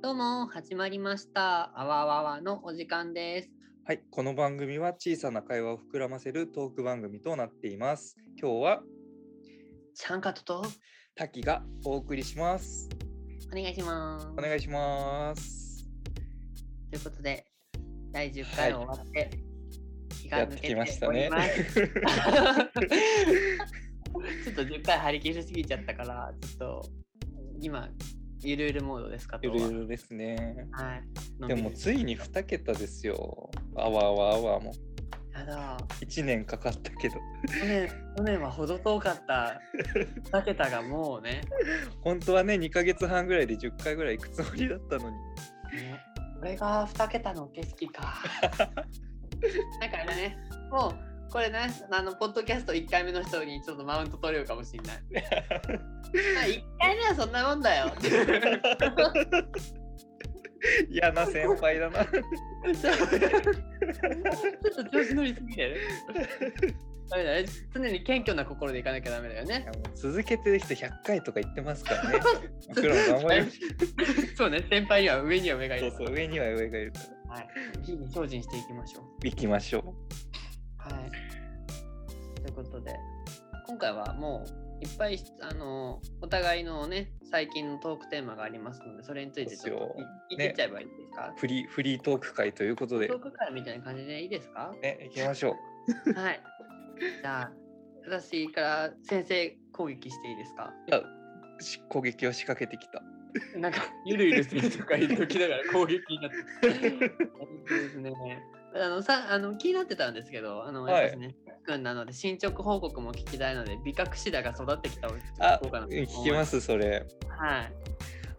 [0.00, 3.50] どうも始まりましたあわわわのお時間です
[3.84, 8.16] はい、この番組は小さな会話を膨らませるトーク番組となっています。
[8.40, 8.82] 今日は
[9.94, 10.62] シャンカトと
[11.16, 12.88] 滝がお送りします。
[13.50, 15.88] お願いしますお願いします。
[16.92, 17.44] ということで
[18.12, 19.30] 第10回終わって、
[20.22, 21.30] 気がやってき抜けてましたね
[24.44, 26.88] ちょっと10回張り切りすぎちゃったからちょっと
[27.60, 27.88] 今
[28.42, 30.68] ゆるゆるモードですかゆるゆるですね。
[30.72, 33.50] はいでもついに2桁ですよ。
[33.76, 34.72] あわあわあわも。
[35.32, 37.16] やだ1年かかったけど。
[37.46, 39.60] 去年去年は程遠かった
[40.32, 41.40] 2桁がもうね
[42.02, 45.16] 本当はね、2ヶ月半ぐらいで10回ぐらい行くつもりだったのに。
[45.16, 46.00] ね、
[46.38, 48.14] これが2桁の景色か。
[49.80, 50.36] だからね、
[50.70, 55.02] もうこれね、あのポッドキャスト1回目の人にちょっとマウント取れるかもしれない。
[56.34, 57.92] まあ1回目はそんなもんだよ。
[60.90, 62.04] 嫌な先輩だな。
[62.04, 62.14] ちょっ
[64.74, 65.80] と調子乗りすぎてる。
[67.10, 67.44] ダメだね。
[67.74, 69.66] 常に謙虚な心でいかなきゃダメだよね。
[69.94, 72.20] 続けてる人100回とか言ってますからね。
[72.68, 73.60] 僕らも頑張りまし
[74.36, 75.90] そうね、先輩には上には上がいる。
[75.90, 77.34] そうそう、上には上がいるから。
[77.34, 77.48] はい。
[77.82, 79.04] 日々精進していきましょう。
[79.24, 79.84] 行きましょう。
[80.94, 81.10] はい。
[82.42, 82.96] ということで、
[83.66, 84.44] 今回はも
[84.80, 94.72] ういっぱいあのお互いのね、最近のトークテーマがありますので、それについてちょっとそうですよい言ってっちゃえばいいですか、フリーフリートーク会ということでトー、ク会みたいな感じでいいですか？
[94.82, 95.56] ね、行きましょ
[96.06, 96.12] う。
[96.18, 96.40] はい。
[97.22, 97.52] じゃあ、
[98.06, 100.72] 私から先生攻撃していいですか？
[100.86, 101.02] いや
[101.60, 103.02] し攻撃を仕掛けてきた。
[103.58, 106.36] なんか、ゆるゆるするとか言っときながら攻撃になって。
[107.68, 108.14] そうですね。
[108.80, 111.34] あのさあの気になってたんですけど、あの、はいね、
[111.66, 117.06] 君なので進捗報告も聞きたいので、美覚シダが育ってきたを聞こうかなと思い聞きます、それ。
[117.28, 117.72] はい。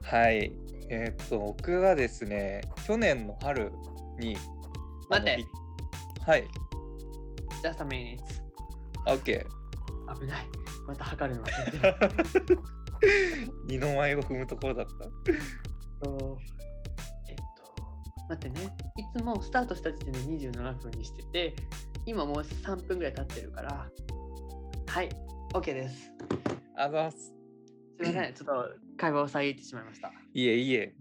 [0.02, 0.52] はい。
[0.90, 3.72] えーっと、僕はですね、去年の春
[4.17, 4.36] に。
[5.10, 5.45] 待って
[6.26, 6.48] はい。
[7.64, 8.17] a minute.
[9.06, 9.45] あ OK。
[10.20, 10.45] 危ない。
[10.88, 11.71] また測るの忘れ
[12.42, 12.60] てる
[13.67, 16.58] 二の舞を踏むところだった。
[18.30, 18.70] 待ってね。
[18.98, 21.56] いつもスタートした時点で27分にしてて、
[22.06, 23.90] 今もう3分ぐらい経ってるから、
[24.86, 25.10] はい、
[25.54, 26.12] OK です。
[26.78, 27.18] あざっす。
[27.18, 27.34] す
[28.02, 30.14] みません、 ちょっと会話を遮ってしまいました。
[30.34, 30.94] いえいえ。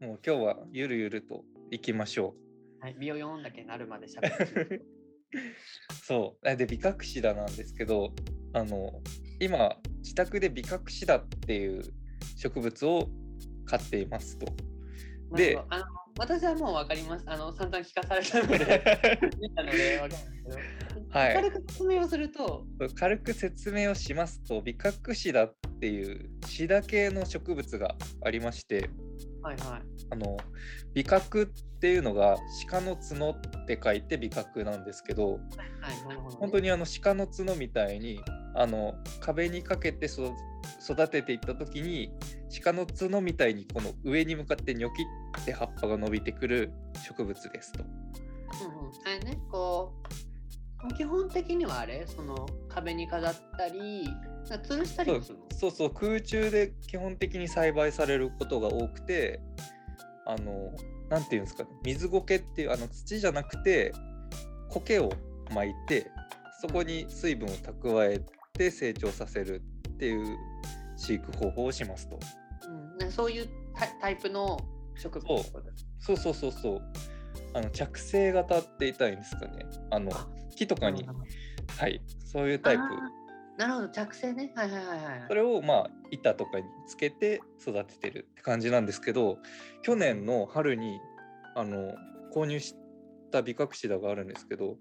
[0.00, 2.34] もう今日はゆるゆると行きましょ
[2.80, 4.82] はい、ビヨヨンだけなるまで喋ってう。
[6.04, 6.48] そう。
[6.48, 8.12] えで、ビカクシダなんですけど、
[8.52, 9.02] あの、
[9.40, 11.82] 今、自宅でビカクシダっていう
[12.36, 13.08] 植物を
[13.64, 14.46] 飼っていますと。
[15.34, 15.84] であの
[16.18, 17.24] 私はもう分かります。
[17.26, 18.58] あの散々聞かされたので、
[19.40, 20.56] 見たので分かるんですけど、
[21.10, 28.90] はい軽く説明をすると、軽く説明をしますとビカクシダっていうシダ系の植物がありまして
[29.42, 29.82] はいはい。
[30.10, 30.36] あの
[30.92, 32.36] ビカクっていうのが
[32.68, 35.38] 鹿の角って書いてビカクなんですけどはい、
[36.08, 36.36] なるほど、ね。
[36.40, 38.20] 本当にあの鹿の角みたいに
[38.54, 40.32] あの壁にかけて育
[40.82, 42.10] 育てていった時に
[42.62, 45.06] 鹿の角みたいにこの上に向かってニョキっ
[45.44, 46.72] て葉っぱが伸びてくる
[47.06, 47.82] 植物ですと。
[47.82, 49.94] うんうん、あれね、こ
[50.90, 54.08] う、基本的にはあれ、その壁に飾ったり、
[54.48, 55.44] 吊るしたりそうもするの？
[55.54, 59.40] そうそう空中で基本的に栽培されることが多くて
[60.24, 60.72] あの
[61.10, 63.92] なんていうんですかね水苔っていうあの土じゃなくて
[64.70, 65.10] 苔を
[65.52, 66.10] 巻いて
[66.62, 70.36] そこに水分を蓄えて成長させるっていう
[70.96, 72.18] 飼育方法をしますと。
[72.66, 73.48] うんね、そういう
[74.00, 74.58] タイプの
[74.98, 76.82] 植物とですそうそうそうそう。
[77.54, 79.66] あの着生型って言ったらいいんですかね。
[79.90, 80.26] あのあ
[80.56, 81.06] 木とかに。
[81.78, 82.00] はい。
[82.24, 82.82] そういうタイプ。
[83.58, 84.52] なるほど、着生ね。
[84.54, 85.24] はいはいはいはい。
[85.28, 89.38] それをまあ板とかにつけて育ててるって感じなんですけど
[89.82, 91.00] 去年の春に
[91.54, 91.94] あの
[92.34, 92.74] 購入し
[93.30, 94.76] たビカクシダがあるんですけど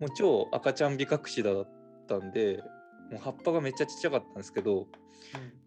[0.00, 1.68] もう超赤ちゃんビカクシダだっ
[2.08, 2.62] たんで
[3.10, 4.86] もう葉っぱがめっちゃちっちゃかったんですけど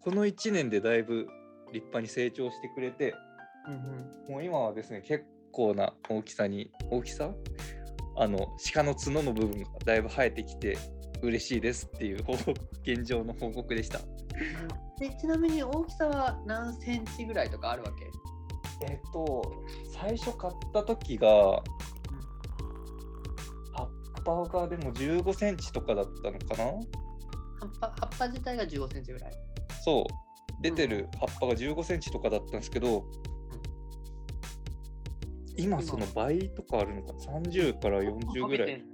[0.00, 1.26] この1年でだいぶ
[1.72, 3.14] 立派に成長してくれて
[3.66, 7.30] うんもう今はですね結構な大きさに大きさ？
[8.16, 10.78] あの鹿の角の部分がだいぶ生えてきて
[11.22, 14.00] 嬉しいですっていう報告現状の報告でした。
[14.98, 18.10] でちなみに大きさは何センチぐらいとかあるわけ？
[18.86, 19.42] えっと、
[19.92, 21.28] 最初買った時が、
[23.72, 26.64] 葉っぱがでも15センチとかだったのかな？
[26.64, 29.32] 葉っぱ葉っぱ自体が15センチぐらい。
[29.84, 30.04] そう。
[30.60, 33.04] 出てる葉っぱが15センチとかだったんですけど、
[35.56, 38.84] 今その倍とかあるのかな ?30 から40ぐらい。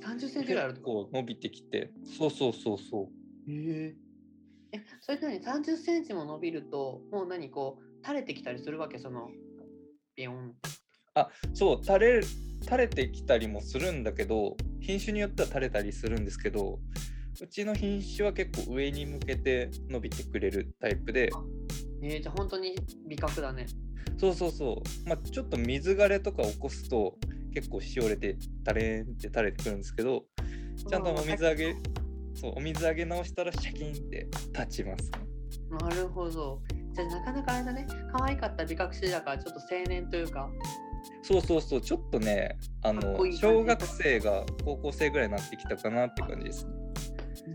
[0.00, 1.04] 30センチぐらいある結とこ。
[1.06, 1.92] 構伸びてきて。
[2.18, 3.10] そうそうそうそ
[3.46, 3.50] う。
[3.50, 3.54] へ
[3.88, 3.96] え。
[4.72, 8.98] え、それなに30センチも伸びると、もう何こう、垂れてきたりするわけ？
[8.98, 9.28] その
[10.16, 10.56] ビヨンって
[11.14, 16.80] あそう垂れ垂れてきたりもするんだけど品種によっては垂れたりするんですけど
[17.40, 21.30] うちの品種は結構上に向けて伸びてくれるタイプで
[22.02, 22.76] えー、じゃあ本当に
[23.06, 23.66] 美覚だね。
[24.18, 27.16] そうそうそう、まあ、ちょっと水枯れとか起こすと
[27.54, 30.24] 結構しおれて垂れんって垂れてくるんですけど
[30.88, 31.76] ちゃんとお水あげ
[32.34, 35.10] そうお水あげ直したらシャキンって立ちます、
[35.70, 36.60] なるほど。
[36.92, 37.86] じゃあなかなかあれだね。
[38.12, 40.50] 可愛かった美覚種だからちょっと青年というか。
[41.22, 41.80] そうそうそう。
[41.80, 46.72] ちょっとねあの小学生が高校生ぐらいになってきたかなって感じですね。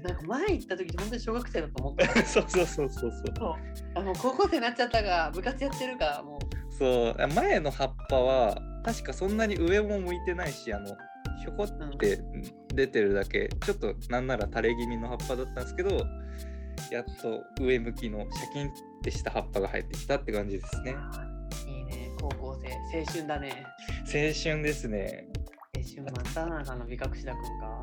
[0.03, 2.07] なんか前行った時本当に小学生だと思った。
[2.25, 3.33] そうそうそうそうそう。
[3.37, 3.55] そう
[3.97, 6.73] あもう高校生になっちゃったが部活やってるからもう。
[6.73, 10.95] そう前の葉っぱは確かそんなに上も向いてないしあの
[11.39, 12.19] ひょこって
[12.73, 15.89] 出てるだけ、ちょっとなんなら垂れ気味の葉っぱだったんですけど
[16.91, 18.71] やっと上向きのシャキンっ
[19.03, 20.95] てした葉っぱが入ってきたって感じですね。
[21.67, 22.11] いいね。
[22.21, 22.99] 高校生。
[22.99, 23.65] 青春だね。
[24.05, 25.27] 青春ですね。
[25.75, 27.81] 青春真っ只中の美覚士だくんか。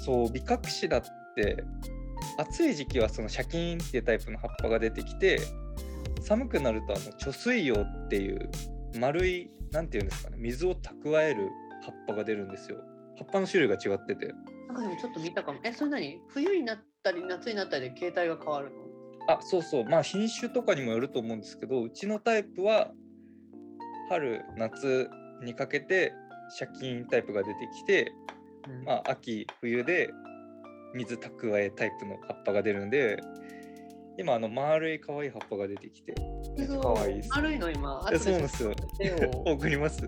[0.00, 1.02] そうビカクシダっ
[1.36, 1.62] て
[2.38, 5.40] 暑い時期はそのシャキーンっていうタイプの葉っぱが出てきて
[6.22, 8.50] 寒くなるとあの貯水葉っていう
[8.98, 11.48] 丸いなんていうんですかね水を蓄える
[11.84, 12.78] 葉っぱが出るんですよ。
[13.18, 14.32] 葉っぱの種類が違ってて。
[14.68, 15.58] なんかでもちょっと見たかも。
[15.64, 16.20] えそれ何？
[16.28, 18.76] 冬になったり夏になったりで形態が変わるの？
[19.28, 19.84] あそうそう。
[19.84, 22.90] まあ品種とかにもよると思うんですけどうちのタイプは
[24.08, 25.08] 春夏
[25.42, 26.12] にかけて
[26.56, 28.12] シャキーンタイプが出てきて
[28.68, 28.84] うん。
[28.84, 30.10] まあ、秋冬で
[30.94, 33.18] 水蓄えタイプの葉っぱが出るんで
[34.18, 36.14] 今あの丸い可愛い葉っぱが出てきて
[36.82, 37.28] 可愛いです。
[37.30, 38.74] 丸いの今えそうなんですよ。
[38.98, 40.06] 手を送ります。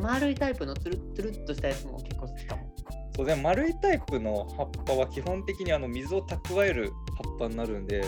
[0.00, 2.74] 丸いタイプのつるつるっとしたやつも結構好きかも。
[3.16, 6.90] そうでも丸いタイプの葉っぱは基本的にあの水を蓄える
[7.22, 8.00] 葉っぱになるんで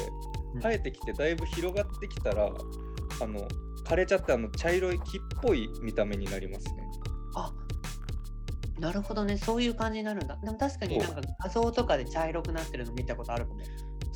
[0.54, 0.60] うん。
[0.60, 3.46] 生えてきてだいぶ広がってきたらあの
[3.84, 6.72] 枯れちゃってあの茶色い木っぽい見た目になりますね。
[7.34, 7.52] あ
[8.78, 9.38] なるほどね。
[9.38, 10.36] そういう感じになるんだ。
[10.36, 13.60] でも確かになんか画像とかで茶色くなってるの見たことあるかも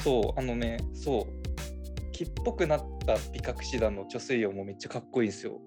[0.03, 2.11] そうあのねそう。
[2.12, 5.61] 木っぽくなったビカクシダの貯水葉もめっちゃかっこいいんですよ。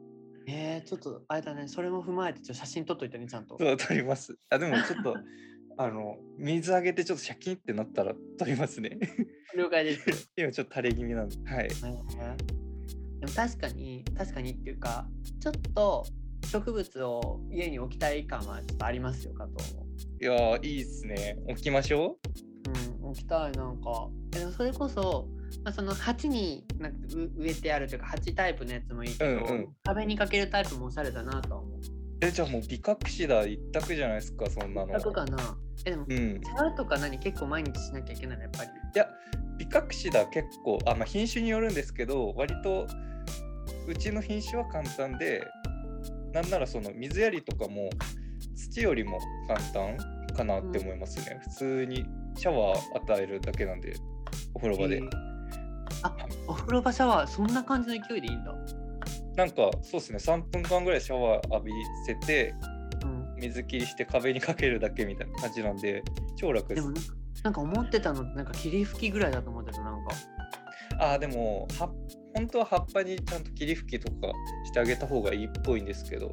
[0.47, 1.67] えー、ちょっとあれだね。
[1.67, 3.57] それも踏まえてちょっと写真撮っといてねちゃんと。
[3.59, 4.35] そう、撮ります。
[4.49, 5.15] あ、でもちょっと、
[5.77, 8.99] あの、水あげてちょっとシャキンってなったら撮りますね。
[9.55, 10.31] 了解です。
[10.37, 11.37] 今ちょっと垂れ気味なんで。
[11.49, 11.69] はい。
[11.69, 15.07] でも確かに確かにっていうか
[15.39, 16.05] ちょっと
[16.47, 19.85] 植物を家に置きたい感はちょっとありますよ加藤も。
[20.21, 21.37] いやー、いいっすね。
[21.49, 22.17] 置きましょ
[23.01, 23.03] う？
[23.03, 24.09] ん、置きたいなんか。
[24.35, 25.27] えでもそれこそ、
[25.63, 31.77] まあ、その鉢になんかう植えてあるというか鉢タイプのやつもいいけど、うんうん壁にかけるタイプもおしゃれだなとは思う。
[31.77, 31.81] う。
[32.21, 34.93] え、じゃあもうビカクシダ一択じゃないですか、そんなの。
[34.93, 36.41] 楽かなえでも、うん。
[36.41, 38.69] 世話とか何結構毎日しなきゃいけないのやっぱり。
[38.69, 39.09] いや、
[39.57, 42.87] ビカクシダ結構、あ、まあ品種によるんですけど、割と
[43.87, 45.43] うちの品種は簡単で、
[46.33, 47.89] なんならその水やりとかも
[48.55, 49.97] 土よりも簡単
[50.35, 51.39] かなって思いますね。
[51.43, 53.93] 普通にシャワー与えるだけなんで、
[54.53, 54.97] お風呂場で。
[54.97, 55.33] えー
[56.03, 56.13] あ
[56.47, 58.53] お風呂場シャワーそんな感じの勢いでいいんだ。
[59.35, 61.71] なんかそうですね、3分間ぐらいシャワー浴び
[62.05, 62.53] せて、
[63.03, 66.03] うん、水切りして壁にかけるだけみたいな感じなんで、
[66.35, 66.75] 超楽で。
[66.75, 66.93] ですも
[67.43, 70.11] なんか思ってたのなんか霧吹きぐらいだと思ってたなんか。
[70.99, 71.89] ああ、でも、は
[72.35, 74.33] 本当は葉っぱにちゃんと霧吹きとか
[74.65, 76.31] してあげた方がいいっぽいんですけど、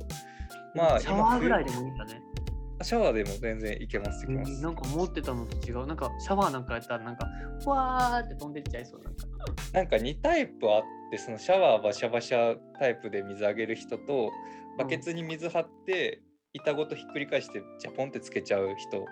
[0.74, 2.22] まあ、シャワーぐらいで今もいいんだね。
[2.34, 2.40] 冬
[2.82, 4.62] シャワーでも全然いけます、いけます。
[4.62, 5.86] なんか思ってたのと違う。
[5.86, 7.28] なんかシャワーなんかやったらなんか、
[7.62, 9.00] ふわーって飛んでっちゃいそう。
[9.02, 9.26] なんか
[9.72, 14.30] なんか2タイプあって、そのシャワーバシャバシャタイプで水あげる人と、
[14.78, 16.22] バケツに水張って、
[16.54, 19.04] 板ごとひっくり返して、ジャポンってつけちゃう人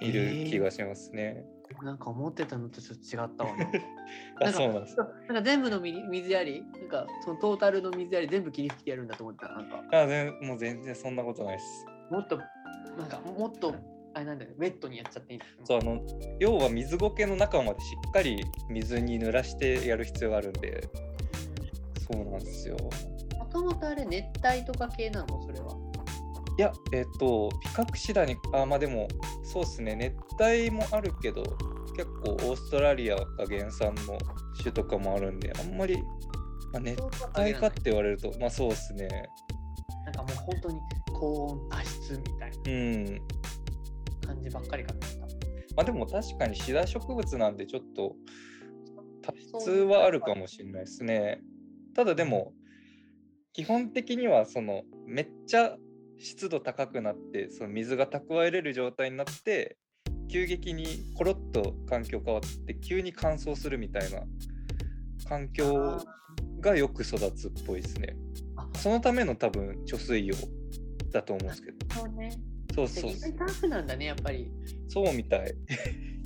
[0.00, 1.44] いる気がしますね。
[1.82, 3.66] なんか思ってたのとちょっと違ったわな。
[4.48, 4.96] あ、そうなんです。
[4.96, 9.52] なんか全部のみ水やり、なんかそのトータルの水やり全部霧吹きでやるんだと思ってた。
[9.52, 11.86] なんかあ全もう全然そんなことないです。
[12.10, 13.74] もっと、なんかもっと、
[14.14, 16.00] あれなんだよね、ウェットにやっちゃっていいそうあの
[16.40, 20.88] 要は水苔の中までしっかり水に濡らしてやる必要があるんで
[22.10, 22.76] そうなんですよ
[23.38, 25.42] もともとあれ熱帯とか系なの？
[25.42, 25.87] それは。
[26.58, 29.06] いやえっ、とピカクシダにあまあでも
[29.44, 31.42] そうっすね熱帯もあるけど
[31.96, 34.18] 結構オーストラリアが原産の
[34.58, 36.02] 種とかもあるんであんまり、
[36.72, 37.00] まあ、熱
[37.36, 39.08] 帯かって言われるとまあそうっすね
[40.04, 40.80] なんかもう本当に
[41.12, 43.20] 高温多湿みたいうんな
[44.26, 45.36] 感じばっかりかと思った。
[45.76, 48.16] まあでも確かにシダ植物なんでちょっと
[49.22, 51.40] 多質はあるかもしれないですね。
[51.94, 52.52] ただでも
[53.52, 55.76] 基本的にはそのめっちゃ
[56.18, 59.76] 湿度高くなってその水が蓄えれる状態になって
[60.30, 64.22] 急激にコロッと環境変わって急に乾燥するみたいな
[65.28, 65.98] 環境
[66.60, 68.16] がよく育つっぽいですね。
[68.56, 70.34] あそのための多分貯水用
[71.12, 71.94] だと思うんですけど。
[71.94, 72.30] そうね。
[72.74, 74.50] そうそうタフなんだね、やっぱり。
[74.88, 75.54] そうみたい。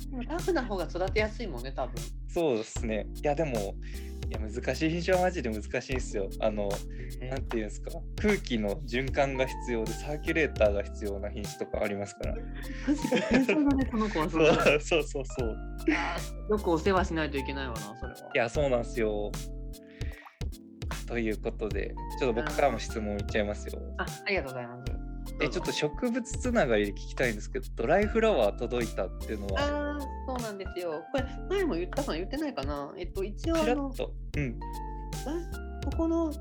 [0.09, 1.95] でもタフな方が育てやすいもんね、多分。
[2.27, 3.07] そうですね。
[3.15, 3.75] いやでも
[4.27, 6.29] いや難しい品種はマジで難しいんですよ。
[6.39, 6.69] あの
[7.29, 12.35] なんていうんですか空気の循環が必要でサーキュレーターが必要な品種とかありますから。
[12.35, 12.41] ね、
[13.91, 14.29] この子は。
[14.29, 15.57] そうそうそうそう。
[16.49, 18.31] よくお世話しないといけないわな、それは。
[18.33, 19.31] いやそうなんですよ。
[21.07, 23.79] ということでちょっと僕からも質問いっちゃいますよ。
[23.97, 24.92] あ、ありがとうございます。
[25.41, 31.03] えちょっと植物つながりで聞きたいんですけどドライフラワー届いたっていうのはああ、そうなんですよ。
[31.11, 34.13] これ、前も言ったかな言ってないかなえっと、一応あのと。
[34.37, 34.59] うん。
[34.59, 34.65] ラ
[35.85, 36.33] ここの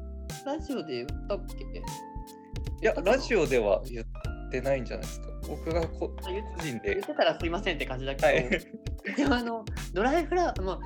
[0.44, 1.64] ラジオで言ったっけ？
[1.64, 5.26] いやラジオでは言ってないんじゃないですか。
[5.48, 6.14] 僕が個
[6.58, 7.06] 人で言っ。
[7.06, 9.16] てたらすいませんって感じだけど、はい。
[9.16, 10.78] でもあのドライフラワー、まあ、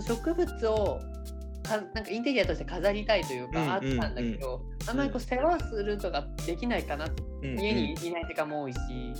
[0.00, 1.00] その植物を
[1.62, 7.08] かなんかインテリアとして飾りたいというか、うんあったんだけど、あんまりこう世話するとかできないかな、う
[7.46, 8.78] ん家にいない時間も多いし、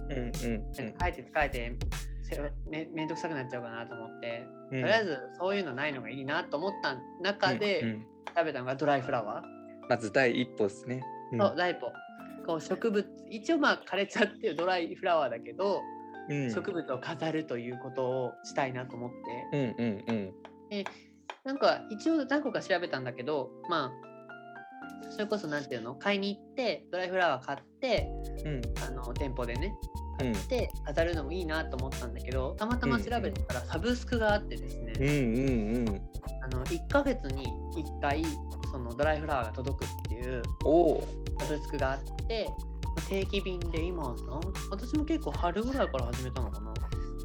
[0.08, 1.76] うんうん帰って疲れて
[2.22, 4.80] せめめんどくさくなっちゃうかなと思って、うん。
[4.80, 8.06] とりあえずそういうのないのがいいなと思った中でうんうん
[8.36, 9.88] 食べたのがドライフラワー。
[9.88, 11.02] まず第一歩ですね。
[11.32, 11.92] うんそう、ダイポ。
[12.46, 15.82] こう植物、一応まあ枯れちゃってるドライフラワーだけど、
[16.28, 19.10] うん植物を飾るということをしたいなと思っ
[19.52, 20.34] て、うんうんうん。
[21.44, 24.13] なんか一応何個か調べたんだけど、まあ、
[25.10, 28.08] それこそなんていうの、買いに行って、ドライフラワー買って、
[28.44, 28.62] うん。
[28.82, 29.72] あの店舗でね、
[30.20, 30.32] うん。
[30.48, 36.00] で飾るのもいいなと思ったんだけど、たまたま調べてたらサブスクがあってですね、うんうんうん。
[36.42, 38.24] あの1ヶ月に1回、
[38.72, 40.42] そのドライフラワーが届くっていう。
[41.40, 42.48] サブスクがあって、
[43.08, 44.16] 定期便で今なん？
[44.70, 46.72] 私も結構春ぐらいから始めたのかな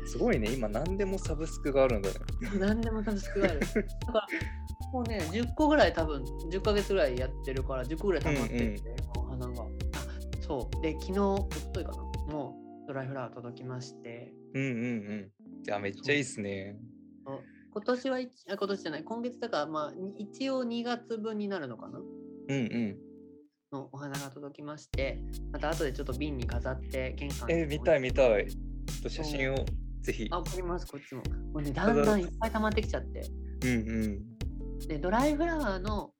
[0.05, 0.51] すごいね。
[0.51, 2.15] 今何でもサブスクがあるんだね。
[2.59, 3.59] 何でもサブスクがある。
[3.59, 3.73] だか
[4.13, 4.27] ら
[4.91, 8.81] もうね10個ぐらい多分10ヶ月ぐらいやってるから10個ぐらい溜まってて、
[9.17, 9.63] お花が。
[9.63, 9.67] あ
[10.41, 10.81] そう。
[10.81, 11.97] で昨日おとといかな。
[12.33, 14.33] もうドライフラワー届きまして。
[14.53, 15.31] うんうんうん。
[15.63, 16.77] じゃあめっちゃいいっすね。
[17.71, 19.03] 今年は今年じゃない。
[19.03, 21.99] 今月だからまあに一応2月分になるのかな。
[21.99, 22.05] うん
[22.49, 22.97] うん。
[23.71, 25.21] のお花が届きまして。
[25.51, 28.47] また後でちょっと瓶に飾って玄関にえー、見たい見たい。
[28.47, 28.59] ちょ
[29.01, 29.57] っと写真を
[30.01, 30.27] ぜひ。
[30.31, 31.21] あ、送ります、こっちも。
[31.53, 33.29] もうね、だんだんいっぱい溜まってきちゃって。
[33.63, 33.73] うんう
[34.07, 34.87] ん。
[34.87, 36.11] で、ドライフラワーの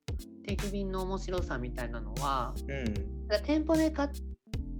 [0.46, 3.42] 定期便の面白さみたいなのは、うん。
[3.44, 4.08] 店舗で買っ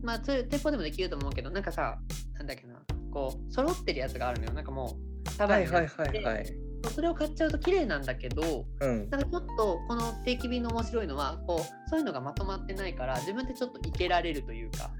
[0.02, 1.98] まあ、店舗でもできると思うけど、なんかさ、
[2.34, 4.52] なんだっけな、こう、揃ってるやつがあるのよ。
[4.52, 6.46] なんかもう、束はいはいになってはいはい。
[6.94, 9.10] それを買っちゃうと綺麗なんだけど、うん。
[9.10, 14.90] なんかちょっとこの定期便の面白いのは、こう、そういうのがまとまってないから、自分でちょっといけられるというか、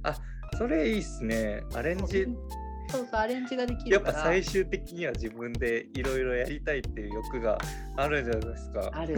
[0.59, 1.63] それいいっすね。
[1.75, 2.27] アレンジ。
[2.91, 4.13] そうそう、アレンジができやっぱ。
[4.13, 7.59] 最終的には自分でいろいろやりたいっていう欲が
[7.97, 8.91] あるじゃないですか。
[8.93, 9.17] ある。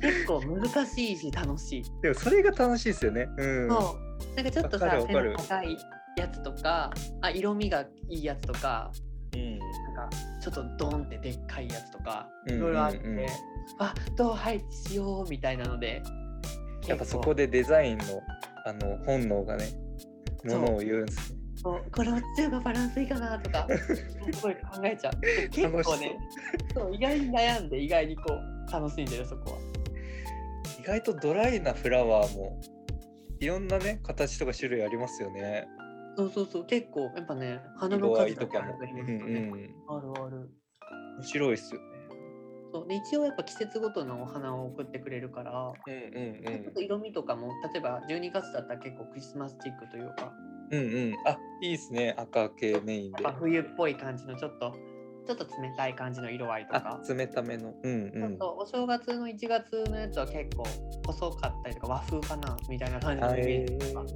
[0.00, 1.84] 結構難しいし楽しい。
[2.02, 3.28] でもそれが楽しいですよね。
[3.36, 3.68] うん。
[3.68, 3.98] そ
[4.32, 4.36] う。
[4.36, 5.76] なんかちょっとさ、背の高い
[6.16, 8.90] やつとか、あ、色味がいいやつとか、
[9.34, 9.58] うん。
[9.58, 13.26] なんかちょっとドンってでっかいやつとか、うんいろいろあって、うんうん
[13.78, 16.02] あ、どう配置しようみたいなので、
[16.86, 18.04] やっぱそこでデザインの
[18.64, 19.66] あの本能がね、
[20.44, 21.45] ものを言うんですね。
[21.66, 22.10] そうこれ
[22.60, 23.66] バランスいいかなとか、
[24.32, 25.20] すごい考えちゃう。
[25.50, 26.16] 結構ね、
[26.72, 29.58] そう意外に悩んで、意外にこう、楽しんでる、そこは。
[30.78, 32.60] 意外とドライなフラワーも
[33.40, 35.66] いろんなね、形とか種類ありますよね。
[36.16, 38.36] そうそうそう、結構、やっぱね、花の数。
[38.36, 39.96] とかもうんといいですよねうん。
[39.96, 40.48] あるある。
[41.16, 41.95] 面白いっすよね。
[42.72, 45.96] そうで一応やっぱ季節ごとのお花を送ってくれるから、うんう
[46.58, 50.32] んちょっと色味とかも例えば12月だったら結構クリスマスチックというか
[50.70, 50.80] うん。
[50.80, 51.14] うんうん。
[51.26, 52.14] あ、いいっすね。
[52.18, 53.24] 赤系メインで。
[53.38, 54.74] 冬っぽい感じのちょっと
[55.26, 57.74] ちょっと冷たい感じの色合いとあか、、冷ための。
[57.82, 58.36] うんうん。
[58.40, 60.64] お正月の1月のやつは結構
[61.06, 64.06] 細かったりとか和風かなみたいな感じのイメージとか、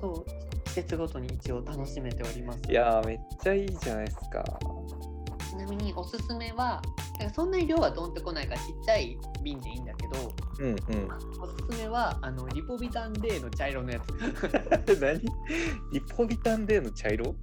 [0.00, 4.44] そう季節ごとに一応楽しめておりますいやー、めっちゃいいじゃないですか。
[5.50, 6.80] ちなみにおすすめは
[7.18, 10.76] なんかそんなに量はどんってこないからちっちゃい瓶でいいんだけどうんうん。
[11.40, 15.20] おすすめはあのリポビタン D の茶色のやつ 何？
[15.92, 17.34] リポビタン D の茶色？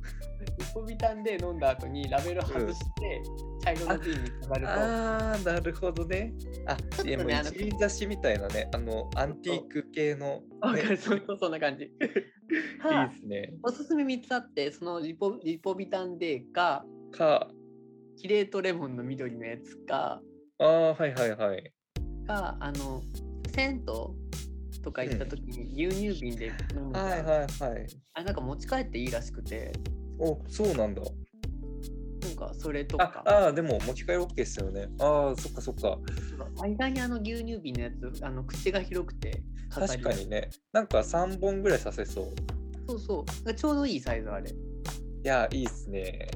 [0.58, 3.22] リポビタン D 飲んだ後にラベル外して、
[3.64, 6.34] 茶色の瓶に飾るとあー、なるほどね。
[6.68, 11.86] あ、でもあの一輪挿しみたいなね、あの、アンティーク系の、ねわかる、そうそうそんな感じ。
[11.86, 13.54] いいかですね。
[13.64, 17.50] おすすめ3つあって、そのリポリポビタン D か、か、
[18.18, 20.22] キレートレモンの緑のやつか、
[20.60, 21.74] ああ、はいはいはい。
[22.28, 23.02] か、あの、
[23.54, 23.86] 銭湯
[24.82, 27.88] とか行った時に牛乳瓶で飲むじゃんはいはいはい。
[28.14, 29.72] あなんか持ち帰っていいらしくて、
[30.20, 31.02] お、そうなんだ。
[31.02, 33.24] なんかそれとあか。
[33.26, 34.88] あー、でも持ち帰り OK ですよね。
[35.00, 35.98] ああ、そっかそっか。
[36.62, 40.50] 間にあの牛乳瓶のやつ、あの口が広くて確かにね。
[40.72, 42.26] なんか3本ぐらいさせそう。
[42.88, 43.54] そうそう。
[43.54, 44.52] ちょうどいいサイズあれ。
[44.52, 44.54] い
[45.24, 46.30] や、いいっすね。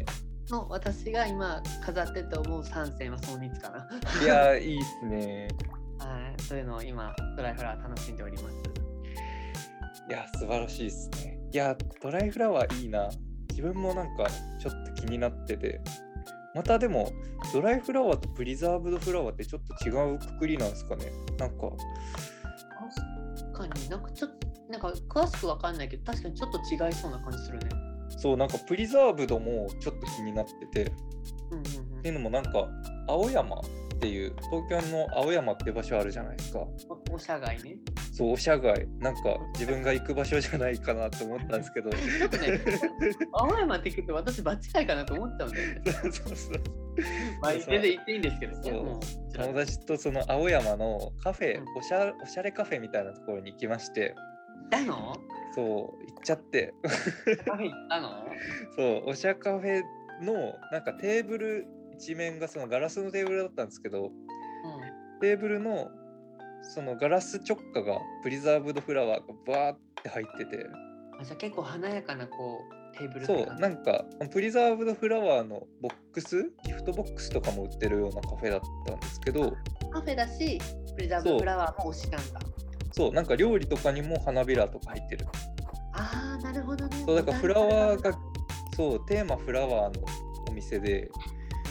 [0.50, 3.88] の私が今飾ってて思う3選はその3つかな。
[4.24, 5.48] いや、いいっすね。
[6.00, 6.42] はい。
[6.42, 8.56] そういうのを今、ドライフラワー楽しんでおります。
[10.08, 11.40] いや、素晴らしいっすね。
[11.52, 13.10] いや、ドライフラワーいいな。
[13.50, 14.28] 自分もなんか
[14.60, 15.82] ちょっと気になってて。
[16.54, 17.12] またでも、
[17.54, 21.12] ドライフラワーとプリザーブドフラワーってちょっと違うくくりなんですかね。
[21.38, 21.72] なんか、
[23.54, 27.70] 確かになんかちょっと、なんか詳しくわかんないけど、確かにちょっと違いそうな感じするね。
[28.18, 30.92] そう、なんかプリザーブドもちょっと気になってて。
[31.52, 32.70] うんうんっていうのもなんか、
[33.08, 33.64] 青山っ
[34.00, 36.60] ていう、東京の青山って場所あるじゃないですか。
[36.60, 37.16] うん。
[37.16, 37.78] お社外ね。
[38.14, 38.88] そう、お社外。
[39.00, 39.22] なんか
[39.56, 41.90] 自分が行く場所じゃないかなと思ったんですけど。
[41.90, 41.98] ね、
[43.34, 45.82] 青山って聞くと私場違いかなと思っちゃうんだよね。
[46.12, 46.62] そうそう。
[47.42, 49.00] まあ、全然言っていいんですけどね。
[49.34, 55.16] 友達とその青山のカフェ、うんおしゃおしゃれカフェみたいなところに行きまして、行ったの？
[55.54, 56.74] そう、行っちゃって、
[57.46, 58.26] カフェ行ったの？
[58.76, 59.82] そう、おしゃカフェ
[60.22, 60.34] の
[60.72, 61.66] なんかテーブル
[61.98, 64.12] 一面がそのガラスのテーブルだったんですけど、う
[65.22, 65.90] テーブルの
[66.62, 70.60] そのガラス直下がプリザーブドフラワーがバーって入ってて、ん。
[71.22, 72.60] あじゃあ結構華やかなこ
[72.94, 73.84] うテーブルそう、なんか。
[73.84, 79.54] かプリザーブドフラワーのボックス、ギフトボックスとかも売ってるようなカフェだったんですけど、
[79.92, 80.60] カフェだし、
[80.96, 82.40] プリザーブフラワーも推しなんだ。
[82.96, 85.26] そう、なんか料理とかにも花びらとか入ってる。
[85.94, 87.04] ああ、なるほどね。
[87.06, 88.14] そうだからフラワーがへ
[88.76, 90.06] そうテーマフラワーの
[90.50, 91.10] お店で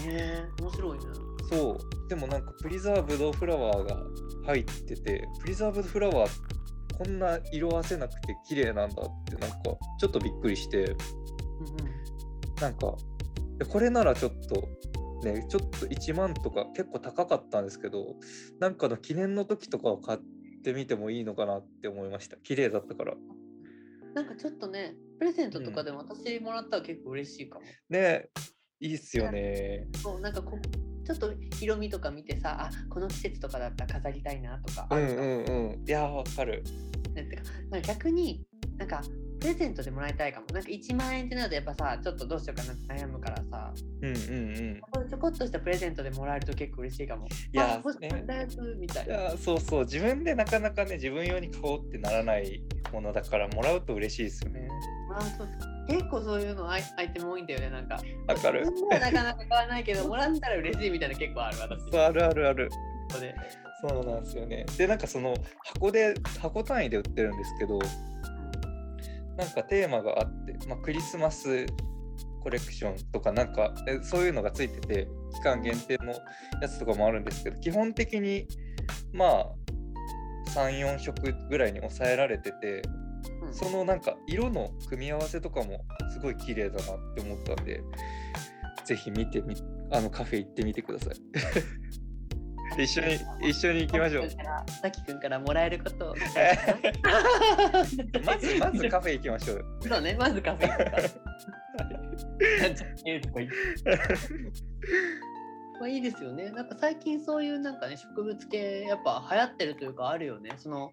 [0.07, 1.05] え面白いね。
[1.51, 3.97] そうでもなんかプリザーブドフラワーが
[4.47, 6.31] 入っててプリザーブドフラワー
[6.99, 9.57] こんな色あせなくて綺麗なんだってなんか
[9.99, 10.97] ちょっとびっくりしてうんうん。
[12.61, 12.95] なんか
[13.61, 14.69] えこれならちょっと
[15.29, 18.17] ねちょっと1万とか結構高かったんですけど
[18.61, 20.19] なんかの記念の時とかを買っ
[20.65, 22.37] てみてもいいのかなって思いました。
[22.39, 23.15] 綺麗だったから。
[24.15, 27.65] なんかちょっとね、プレゼントとかでも私もらったら結構嬉しいかも。
[27.91, 28.29] ね
[28.81, 29.87] いいっすよね。
[30.03, 35.85] そう、なんかこう、ちょっと色味とか見てさ、あこの季節とかだったら飾りたいなとかうんうんうん。
[35.87, 36.65] いやわかる。
[37.15, 37.23] な
[37.79, 38.45] んか逆に
[38.77, 39.03] なんか
[39.41, 40.47] プレゼントでもらいたいかも。
[40.53, 43.73] なんか1万円ってなるとやっぱさちょっとどうしようかな悩むからさ。
[44.03, 45.09] うんうんうん。
[45.09, 47.27] ちょこっとしたプレゼントでもらえると結構嬉しいかも。
[47.27, 49.15] いやあ欲しかったやつみたいな。
[49.15, 49.85] いやそうそう。
[49.85, 54.69] 自分でなかなかね自分用に買おうってならないものだからもらうと嬉しいですよね。
[55.15, 55.49] あそう。
[55.87, 58.01] 結構そういうのアイアイテム多いんだよねなんか。
[58.27, 58.67] わかる。
[58.91, 61.81] なかなか買わないけど もらったら嬉しいみたいな結構ある私。
[61.91, 62.71] そうあるあるある。
[63.87, 64.65] そうなんですよね。
[64.79, 67.79] でなんかその箱で箱単位で売ってるんですけど
[69.37, 71.67] なんかテーマがあって、まあ、クリスマス
[72.43, 76.13] コレクションとかなんかえそういうのがついてて期間限定の
[76.61, 78.47] やつとかもあるんですけど基本的に
[79.13, 79.47] まあ
[80.55, 82.83] 34色ぐらいに抑えられてて
[83.43, 83.55] うん。
[83.55, 87.81] そのなんか色の組み合わせとかもすごい綺麗だなって思ったんで
[88.85, 89.57] ぜひ見てみ
[89.91, 91.15] あのカフェ行ってみてください
[92.79, 93.19] 一緒に
[93.51, 94.31] 一緒に行きましょう。
[94.71, 96.15] さきくんからもらえることを。
[98.25, 99.65] まずまずカフェ行きましょうよ。
[99.83, 100.91] そうねまずカフェ行くか
[105.81, 106.51] まあいいですよね。
[106.51, 110.53] なんか最近そういうなんかね植物系やっぱ流行ってるというかあるよね。
[110.57, 110.93] その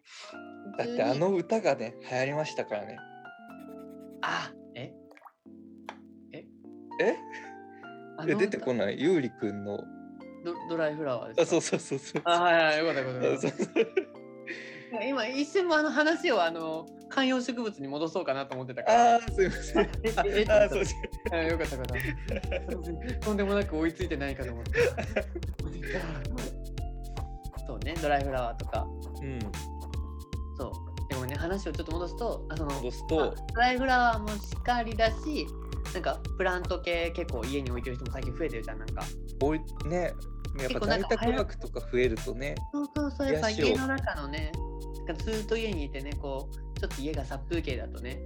[0.77, 2.97] だってあの歌がね流行りましたからね。
[4.21, 4.93] あえ？
[6.99, 7.15] え？
[8.17, 8.99] あえ出てこいない。
[8.99, 9.79] ゆうりくんの
[10.43, 11.57] ドドライフラワーですか？
[11.57, 13.51] あそうそうそうそうあはいはいよかったよかっ
[14.99, 15.05] た。
[15.05, 19.15] 今一瞬もあの話をあの観葉植物に戻そうかなと思ってたから。
[19.15, 20.93] あーすいませんあーそうし
[21.31, 23.25] あよかったよかった。
[23.25, 24.71] とんでもなく追いついてないかと思って。
[27.67, 28.85] そうね、ドライフラワーとか。
[29.21, 29.39] うん
[30.57, 30.71] そう。
[31.09, 35.47] でもね、話をちょっと戻すと、あその、戻すまあとドライフラワーもしっかりだし、
[35.93, 39.03] なんかプラント系結構家に置いてる人も最近増えてるじゃん、なんか。
[39.41, 40.13] おいね
[40.59, 44.51] やっぱ在か宅ワークとか増えるとねそうそうそう、やっぱ家の中のね、
[45.23, 48.19] ずっと家にいてね、こう、ちょっと家が殺風景だとね、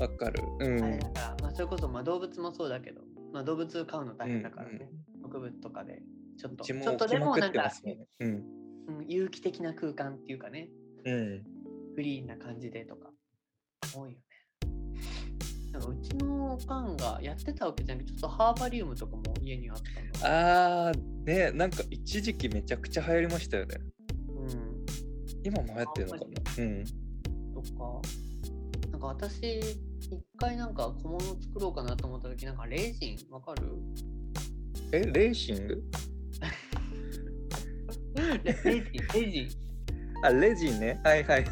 [0.00, 0.42] わかる。
[0.60, 0.82] うん。
[0.82, 4.90] あれだから、まあ、それこそまあ動物もそうだけど、まあ、動物飼うの大変だからね、
[5.22, 6.02] 植物とかで、
[6.38, 7.98] ちょっと、うちょっとでもなんかね。
[8.20, 8.44] うん。
[8.88, 10.68] うん、有機的な空間っていうかね、
[11.04, 11.42] うん。
[11.94, 13.10] フリーな感じでとか、
[13.94, 14.29] 多いよね。
[15.72, 20.34] なんかうちのおかんがやってたわけじゃなくて、ちょっとハーバリウムとかも家にあったの。
[20.34, 23.76] あーねなんか一時期めちゃくちゃ流行りましたよね
[24.28, 24.50] うん。
[25.44, 26.64] 今も流行ってるのかな？
[26.64, 26.84] うん
[27.54, 28.00] とか、
[28.90, 33.68] なんか私、一回なんか小物作ろうかなと思った時、なんかレージンわかる？
[34.92, 35.82] え、レーシング？
[38.42, 39.48] レレジン、レジン。
[40.24, 41.00] あ、レジンね。
[41.04, 41.44] はいはい。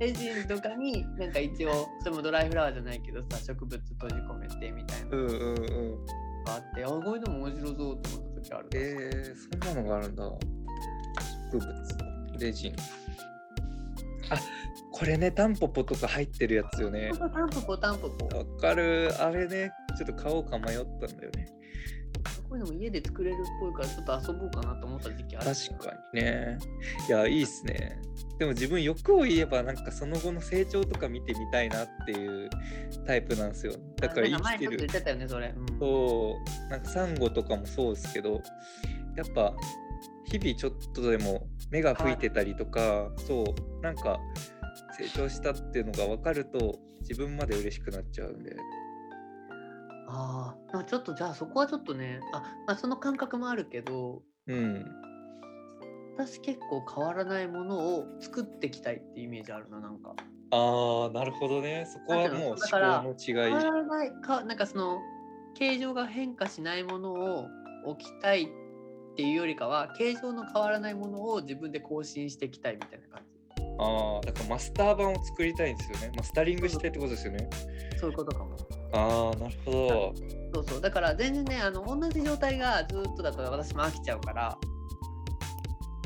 [0.00, 6.04] レジンとかに、なんか 一応、それもドライフラワーじゃないけどさ、植物閉じ込めてみたいなのうんうんうん。
[6.44, 8.68] があって、あ、こういうのも面白そうと思った時ある。
[8.72, 10.24] えー、そんなのがあるんだ。
[11.52, 12.76] 植物、レジン。
[14.30, 14.36] あ、
[14.92, 17.12] これね、タンポポとか入ってるやつよね。
[17.18, 18.28] タンポポ、タンポポ。
[18.28, 19.12] こわかる。
[19.18, 21.59] あれね、ちょっと買おうか迷ったんだよね。
[22.54, 25.46] ういうのも家で作れるっぽいから、ちょっと遊ぼうかなと思った時期ある。
[25.46, 26.58] 確かにね。
[27.08, 28.00] いや、いいっすね。
[28.38, 32.48] でも自分欲を言えばなんかその後の成長とか見てみたいなっていう
[33.06, 33.74] タイプなんですよ。
[33.96, 34.92] だから生きてる前ちょっと言っ。
[34.92, 35.54] てたよね、それ。
[35.56, 36.36] うんそ
[36.68, 38.40] う、なんかサンゴとかもそうですけど、
[39.16, 39.54] やっぱ
[40.24, 44.18] 日々ちょっとでも目が吹いてたりとか、そう、なんか
[44.98, 48.56] 成長したっていうのが分かると自分まで嬉しくなっちゃうんで。
[50.12, 54.84] ああ、ちょっとじゃあそこはちょっとね、あ、まあ、その感覚もあるけど、うん。
[56.16, 60.14] 私結構変わらないものを作っていきたいっていうイメージあるな、なんか。
[60.50, 61.86] ああ、なるほどね。
[61.86, 63.52] そこはもう思考の違い。
[63.52, 64.98] 変わらないか、なんかその、
[65.54, 67.46] 形状が変化しないものを
[67.86, 68.46] 置きたいっ
[69.16, 73.30] ていうよりかは、形状の変わらないものを自分で更新していきたいみたいな感じ。
[73.78, 76.12] ああ、だからマスター版を作りたいんですよね。
[76.16, 77.48] マスタリングしてってことですよね。
[77.98, 78.56] そういうことかも。
[78.92, 80.14] ああ、なるほど。
[80.54, 80.80] そうそう。
[80.80, 84.58] だから全然ね、あの、同じ状態がずっとだと私も飽きちゃうから、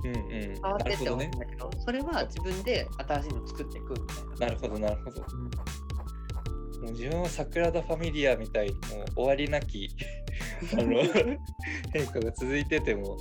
[0.05, 0.20] うんうん。
[0.31, 1.31] 変わってって思うん。
[1.31, 4.47] だけど、それは自分で新しいの作っていくみたいな。
[4.47, 5.23] なるほど、なるほど。
[5.23, 5.85] うん
[6.85, 9.88] もう自分はサグラダ・ファミリアみたいにもう終わりなき
[10.75, 11.03] あの
[11.92, 13.16] 変化が続いてても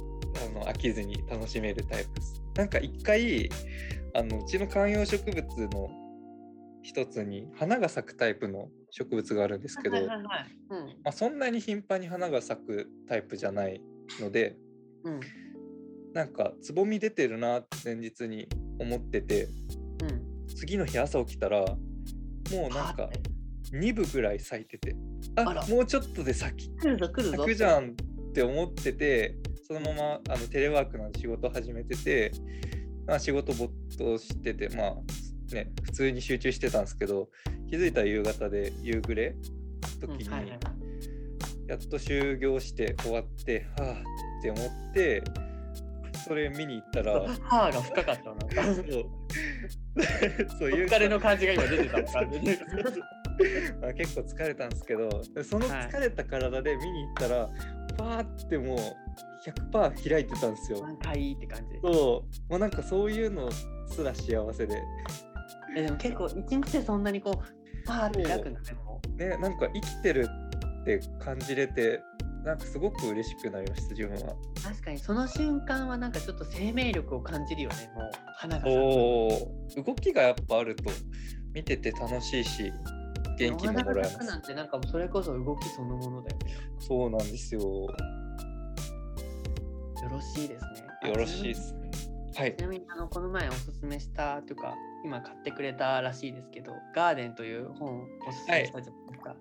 [0.45, 2.43] あの飽きずに楽しめるタイプです。
[2.56, 3.49] なんか一回
[4.13, 5.89] あのうちの観葉植物の
[6.82, 10.45] 一つに花が咲くタイプの植物があるんですけど、はいはいはい。
[10.69, 10.77] うん。
[11.03, 13.82] まあ、そんなに頻繁に花が咲くタイプじゃない
[14.21, 14.56] ので
[15.03, 15.19] うん。
[16.13, 18.47] なんかつぼみ出てるなって前日に
[18.79, 19.47] 思っててう
[20.45, 20.47] ん。
[20.47, 21.75] 次の日朝起きたらも
[22.51, 23.21] うなんかはって
[23.75, 24.95] 2部ぐらい咲いてて
[25.38, 26.71] あもうちょっとで咲き。
[26.79, 27.95] 咲くじゃん
[28.29, 29.36] って思ってて
[29.67, 32.32] そのままあのテレワークの仕事始めてて、
[33.08, 34.93] まあ、仕事没頭しててまあ
[35.54, 37.30] ね普通に集中してたんですけど
[37.70, 39.36] 気づいたら夕方で夕暮れ
[40.02, 40.50] の時に
[41.68, 45.24] やっと就業して終わってはあって思って
[46.24, 48.63] それ見に行ったら歯が深かったわなんか。
[48.63, 48.86] そう
[50.60, 52.60] そうお疲れの感じが今出てた感じで。
[53.82, 55.10] まあ結構疲れたんですけど
[55.44, 57.50] その疲れた体で見に行ったら、
[57.98, 58.78] パーってもう
[59.72, 60.86] 100%開いてたんですよ。
[60.86, 61.80] なんかいいって感じ。
[61.82, 64.82] そうもうなんかそういうのすら幸せで、
[65.76, 69.16] えでも結構一日でそんなにこうパーって開くんだねもう。
[69.16, 70.28] ね、なんか生きてる
[70.82, 72.02] って感じれて
[72.44, 74.36] なんかすごく嬉しくなりました自分は。
[74.62, 80.84] 確かにその瞬間はなんかちょっと生命力を感じるよねもう花が動きがやっぱあると
[81.54, 82.72] 見てて楽しいし
[83.38, 84.48] 元気ももらえまお花が咲くなんす。
[84.48, 86.52] てなんかそれこそ動きそのものだよね。
[86.80, 87.62] そうなんですよ。
[87.62, 87.88] よ
[90.04, 91.14] よろしいですね。
[91.16, 91.92] ろしいですね。
[92.36, 92.62] はいち。
[92.62, 99.36] なみにあのこの前おすすめしたというか今買ってくれたらしいですけど「ガーデン」という本をおすすめしたじゃないですか、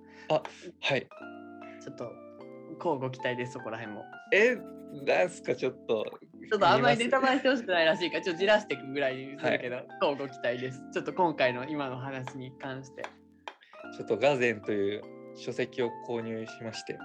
[0.80, 1.08] はい。
[1.82, 2.12] ちょっと
[2.78, 4.56] こうご期待ですそこら辺もえ、
[5.06, 6.04] なんすかちょっと。
[6.50, 13.02] ちょっとあんまりネタバレしてほしくないらしいから ちょっとじらしていくぐらいにするけど、こうご期待ですちょっと今回の今の話に関して
[13.96, 15.02] ちょっとガゼンという
[15.34, 16.98] 書籍を購入しまして、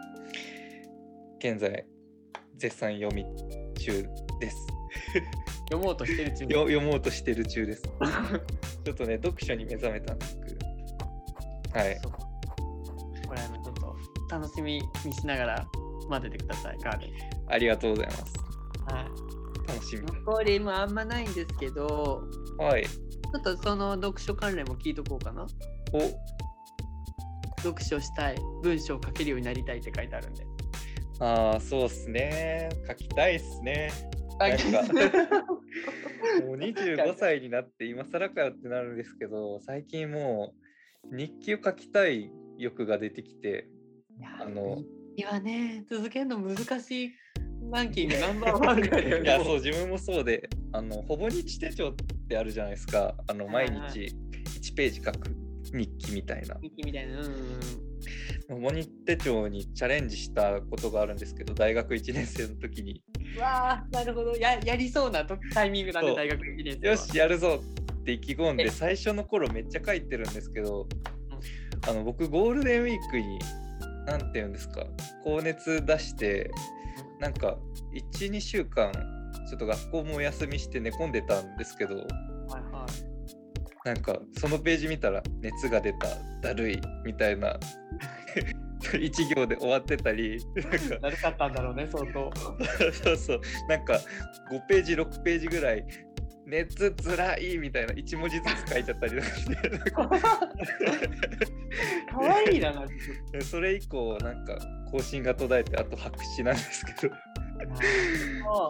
[1.39, 1.86] 現在
[2.56, 3.26] 絶賛読み
[3.80, 4.04] 中
[4.39, 4.67] です。
[5.69, 7.84] 読もうとしてる中読もうとしてる中です。
[7.84, 10.67] ちょっとね、読書に目覚めたんですけど。
[11.80, 11.99] はい。
[12.01, 12.12] そう
[13.27, 13.97] これあのちょっと
[14.30, 15.67] 楽しみにしながら
[16.10, 17.10] 待っててくださいガーデン
[17.49, 18.23] ありがとうございます。
[18.93, 19.06] はい
[19.67, 20.01] 楽しみ。
[20.03, 22.23] 残りもあんまないんですけど
[22.58, 22.86] はい。
[22.86, 25.45] ちょっとその読書関連も聞いとこうかな
[25.91, 25.99] お、
[27.62, 30.47] 読書したい文章を書けるようになりたいって書いてあるんで。
[31.19, 32.69] ああ、そうっすね。
[32.88, 33.91] 書きたいっすね。
[34.39, 34.58] なんか
[36.46, 40.54] もう25歳になって今更かよってなるんですけど、最近も
[41.12, 43.68] う日記を書きたい欲が出てきて、
[44.18, 44.86] いやあの日
[45.18, 47.12] 記はね続けるの難しい
[47.72, 49.44] ランキングナンバーワンぐらいいや、ね。
[49.44, 51.96] そう、自分もそうで、あの、ほぼ日手帳っ
[52.28, 53.16] てあるじゃないですか。
[53.28, 54.16] あの、毎日
[54.62, 55.36] 1ページ書く
[55.74, 56.58] 日記みたいな。
[56.62, 57.20] 日記みたいな。
[57.20, 57.34] うんうん
[58.50, 63.16] ほぼ日手帳にチャレンジしたことがあるんですけど、大学1年生の時に、うん。
[63.40, 64.36] わあなるほど。
[64.36, 66.94] ややりそうなとタイミングなんで大学1年生は。
[66.94, 70.88] よし、やるぞって意気込んえで、最初の頃めっちゃ書いてるんですけど、
[71.88, 73.40] あの、僕、ゴールデンウィークに、
[74.06, 74.86] なんていうんですか、
[75.24, 76.52] 高熱出して、
[77.20, 77.58] なんか
[78.20, 78.92] 12週間
[79.48, 82.06] ちょっと学校もお休みして寝込んでたんですけどはい
[82.72, 82.86] は
[83.86, 86.08] なんかそのページ見たら熱が出た
[86.42, 87.58] だるいみたいな
[89.02, 90.39] 一行で終わってたり
[91.02, 92.32] なるかったんだろうね、相当。
[93.04, 93.41] そうそう。
[93.67, 94.00] なんか
[94.52, 95.86] 5ページ6ページぐらい
[96.45, 99.56] 熱つらいみたいな1文字ずつ書いちゃったりとかして。
[99.91, 100.17] かか
[102.19, 102.93] わいいな、なんか。
[103.32, 104.58] で それ以降なんか
[104.91, 107.13] 更新が途絶えてあと白紙なんですけど。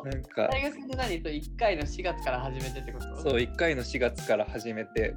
[0.10, 0.48] なんか。
[0.50, 1.22] 大学で何？
[1.22, 3.22] と1回の4月から始めてってこと？
[3.22, 5.14] そう1回の4月から始めて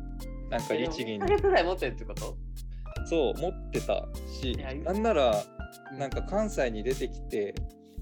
[0.51, 1.19] なんか律儀1に。
[1.21, 2.37] ヶ月ぐらい持ってるってこと？
[3.05, 4.07] そう持ってた
[4.41, 5.43] しなんなら
[5.99, 7.55] なんか関西に出てきて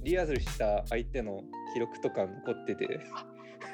[0.03, 1.43] リアルした相手の
[1.75, 3.01] 記録とか残ってて。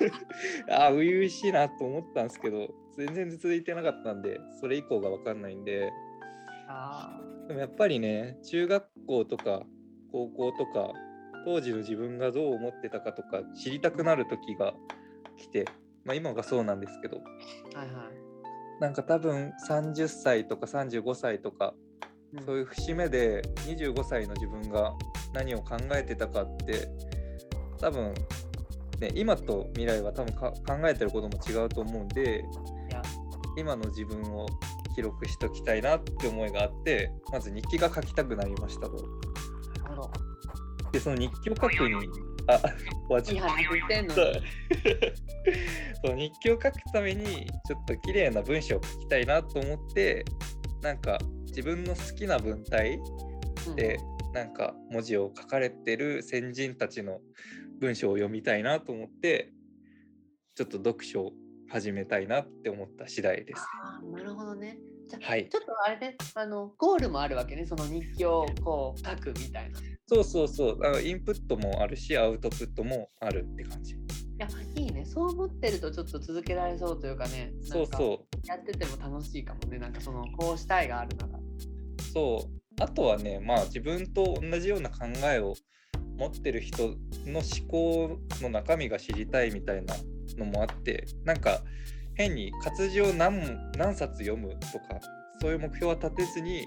[0.68, 5.92] ああ初々しいなと思ったんですけど全然続いてなかったんでそれ以降が分かんないんで。
[6.66, 9.62] あでもやっぱりね中学校とか
[10.10, 10.92] 高校とか
[11.44, 14.74] 当時の自分がどう思ってたかとか知りたくなる時が
[15.36, 15.66] 来て、
[16.04, 17.20] まあ、今がそうなんですけど。
[17.74, 18.33] あはいはい
[18.80, 21.74] なんか多分30歳とか35歳とか
[22.34, 22.44] うん。
[22.44, 24.92] そういう節目で25歳の自分が
[25.32, 26.88] 何を考えてたかって
[27.80, 28.14] 多分
[29.00, 32.44] ね今と未来は多分か考えてることも違うと思うんで
[33.56, 34.46] 今の自分を
[34.94, 38.96] 記録しときたいなって思いがあってまず日記が書きたくなりましたと。
[40.92, 42.70] でその日記を書くにあ終
[43.08, 43.38] わっち。
[43.38, 44.32] ゃったそう。
[44.32, 44.40] に
[46.04, 50.24] そう日記を書くためにちょっと綺麗な文章を書きたいなと思って
[50.82, 52.98] なんか自分の好きな文体
[53.68, 53.76] うん。
[53.76, 53.98] で
[54.32, 57.20] なんか文字を書かれてる先人たちの
[57.80, 59.52] 文章を読みたいなと思って
[60.54, 61.32] ちょっと読書を
[61.70, 63.62] 始めたいなって思った次第です。
[63.82, 64.78] あーなるほどね。
[65.08, 65.48] じゃあはい。
[65.48, 67.66] ちょっとあれねあのゴールもあるわけね。
[67.66, 69.80] その日記をこう書くみたいな。
[69.80, 70.78] いそうそうそう。
[70.84, 73.96] あのインプットもあるしアウトプットもあるって感じ。
[74.38, 75.04] やいいね。
[75.04, 77.52] そう思ってるとちょっと続けられそうというかね。
[77.62, 78.46] そうそう。
[78.46, 79.78] やってても楽しいかもね。
[79.78, 81.38] なんかそのこうしたいがあるなら。
[82.12, 82.82] そう。
[82.82, 85.54] あとはねまあ自分と同じような考えを
[86.18, 86.88] 持ってる人
[87.26, 89.94] の思考の中身が知りたいみたいな
[90.36, 91.60] のもあってなんか
[92.14, 93.40] 変に活字を何
[93.76, 95.00] 何冊読むとか
[95.40, 96.66] そういう目標は立てずに、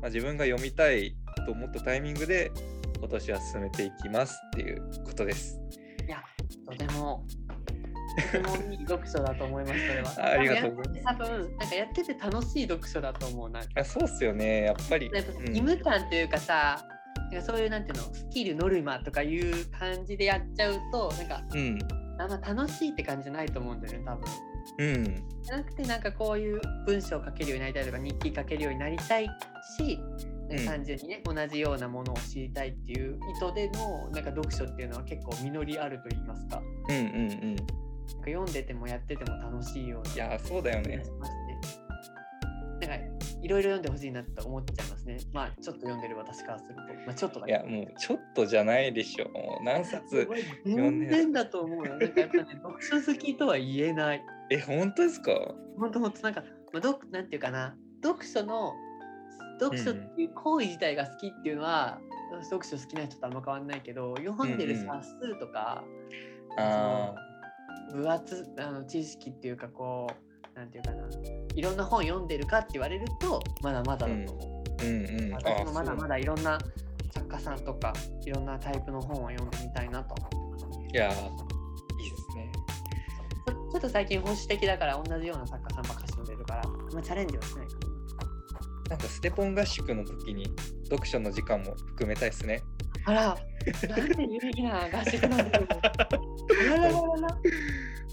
[0.00, 2.50] まあ、自分が読みたいと思ったタイミングで
[2.98, 5.60] 今年は進めていきますっていうことです。
[6.06, 6.22] いや
[6.66, 7.26] とても
[8.32, 15.06] とてもいい読書だと思いますそれは あありがとうございます多分なんかやってて楽しい読書だと思うなんかあそうっすよねやっぱり。
[15.06, 16.84] 義務感というかさ、
[17.32, 21.78] なんかそういうなんていうのスキルノルマとかいう感じでやっちゃうとなんかうん
[22.18, 24.24] あんま楽しいって感じじゃないと思うんだよね多分。
[24.78, 25.04] うん
[25.42, 29.26] じゃなくてなんかこういう文章を書けるようになりたいとか日記書けるようになりたい
[29.78, 30.33] し、うん
[30.66, 36.62] 単純にね同じようなものを知りたいっていう意図でのなんか読書っていうのは結構実りあると言いますか。
[36.88, 37.06] うんうんう
[37.46, 37.56] ん。
[37.56, 37.66] なんか
[38.26, 41.04] 読んでてもやってても楽しいようないやそうだよね気が。
[41.04, 41.60] しますね。
[42.80, 45.18] なんかいろいろ読んでほしいなと思っちゃいますね。
[45.32, 46.80] まあちょっと読んでる私からすると。
[46.82, 50.28] まあちょっとだいやもうちょっとじゃないでしょもう何冊
[50.66, 51.96] 全然だと思うよ。
[51.98, 54.22] なんかやっぱね、 読書好きとは言えない。
[54.50, 55.32] え本当ですか？
[55.78, 58.74] 本当本当なんか、まあ、どなんていうかな、読書の、
[59.60, 61.98] 読書っていう行為自体が好きっていうのは、
[62.42, 64.86] 読書好きな人とあんま変わんないけど、読んでるうんうん。
[64.86, 65.84] 冊数とか、
[66.56, 67.14] あ
[67.92, 70.08] 分厚あの知識っていうかこ
[70.54, 71.04] う、なんていうかな、
[71.54, 74.64] いろんな本読んでるかって言われると、まだまだだと思う。
[74.80, 75.34] あうんうん。
[75.34, 76.58] 私もまだあまだいろんな
[77.12, 77.92] 作家さんとか、
[78.24, 80.78] いろんなタイプの本を読んでみたいなと思ってます。
[80.78, 80.88] ね。
[80.92, 81.14] いやいい
[82.10, 82.52] ですね。
[83.46, 86.62] ちょちょっと最近保守的だから同じような作家さんばっかし読んでるから、
[86.92, 87.83] まあ、チャレンジはしないかな
[88.94, 90.46] んかステポン合宿の時に
[90.84, 92.62] 読書の時間も含めたいですね
[93.06, 93.12] な。
[93.12, 93.38] あら、
[93.96, 95.68] なんて有意義な合宿なんだろう。
[95.72, 97.38] あららららら。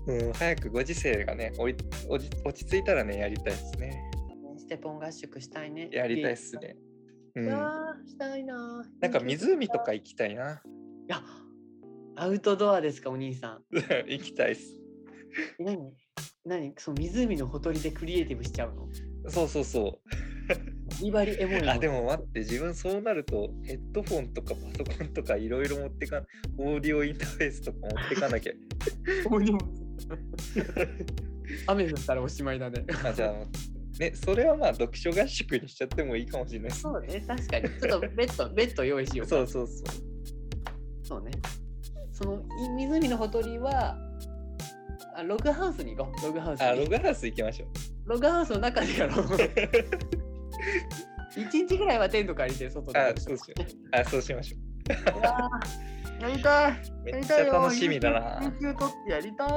[0.08, 1.76] うん早くご時世がねおい
[2.10, 4.02] おじ落ち着いたらねやりたいですね
[4.58, 5.90] ステポン合宿したいね。
[5.92, 6.76] やりたいっすね
[7.36, 7.46] うん
[8.08, 9.02] したいなー。
[9.02, 10.62] なんか湖とか行きたいな
[11.08, 11.22] いや、
[12.16, 13.62] アウトドアですか、お兄さん。
[14.08, 14.80] 行きたいっす
[15.60, 15.94] え何？
[16.46, 16.74] 何？
[16.78, 18.88] その湖のほとりでクリエイティブしちゃうの？
[19.30, 20.00] そうそうそ
[21.02, 26.22] ビバリエモいあでも待って自分そうなるとヘッドフォンとかパソコンとかいろいろ持ってか
[26.58, 28.54] オーディオインターフェースとか持ってかなきゃ
[31.68, 32.86] 雨降ったらおしまいだね。
[33.04, 37.70] あじゃあねそれはまあ読書合宿にしちゃってもいいかもしれないそうね、確かに。
[37.70, 39.36] ちょっとベッド、ベッド用意しようか。
[39.36, 39.86] そうそうそう
[41.04, 41.32] そうね。
[42.12, 43.98] そのい湖のほとりは、
[45.16, 46.26] あログハウスに行こう。
[46.26, 46.66] ログハウスに。
[46.68, 47.70] あログハウス行きましょう
[48.10, 49.28] ログハウスの中でやろう。
[51.36, 53.00] 一日ぐらいはテント借りて外で。
[53.00, 58.42] あそうしようあそうしましょうやりたいめっちゃ楽しみだな。
[58.44, 59.50] 有給取ってやりたい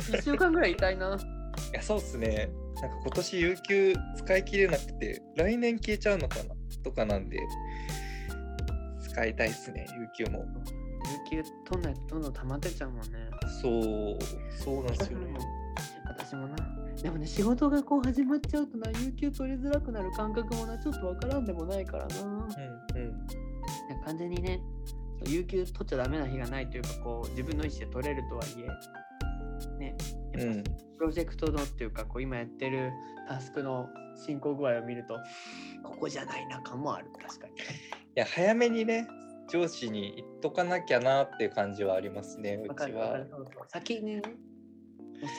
[0.00, 1.16] 1週間ぐらいいたいな。
[1.72, 2.50] いやそうっすね。
[2.80, 7.38] なんか今年有給使い切れなくて、来年消えちゃうのかなとかなんで、
[9.00, 9.86] 使いたいっすね、
[10.18, 10.44] 有給も。
[11.30, 13.30] 有給取んないとどんどん溜まってっちゃうもんね。
[13.60, 14.18] そう、
[14.56, 15.34] そうなんですよね。
[16.06, 16.56] 私もな。
[17.00, 22.22] でもね、仕事がこう始まっちゃうとな、有給取りづらくなる感覚もな、ちょっとわからんでもないからな。
[22.22, 23.26] うんうん。
[24.04, 24.60] 完全にね、
[25.26, 29.96] 有給取っちゃダメな日がないというか、こう自分の意思で取れるとはいえ、ね、
[30.32, 32.90] やっぱうん、プロジェクトのっていうか、こう今やってる
[33.28, 35.18] タスクの進行具合を見ると、
[35.82, 37.54] ここじゃないな感もある、確かに。
[37.58, 37.58] い
[38.14, 39.06] や、早めにね、
[39.48, 43.24] 上司に言っとかなきゃなっていう感じはありますね、うちは
[43.68, 44.22] 先にね、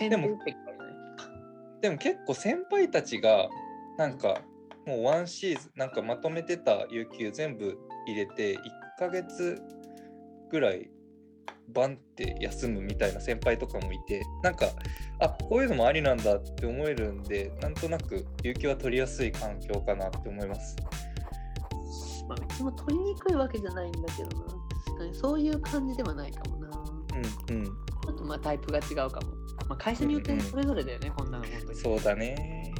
[0.09, 0.39] でも。
[1.83, 3.49] でも結構先輩たちが
[3.97, 4.39] なんか
[4.87, 8.59] もうワンシーズンなんかまとめてた有給全部入れて1
[8.97, 9.61] ヶ月
[10.49, 10.89] ぐらい
[11.73, 14.67] バンって休むみたいな先輩とかもいてなんか
[15.19, 20.77] あこういうのもありなんだって思えるんでなんとなく有給は取りやすい環境かなって思います。
[22.29, 24.45] まあ、も取りにくいわけじゃないんだけどな。
[24.85, 26.69] 確かにそういう感じではないかもな。
[27.49, 29.42] うんうんちょっとまあタイプが違うかも。
[29.69, 31.79] まあ、会社によってうんうんそれぞれだよね、こんなの本当に。
[31.79, 32.73] そうだね。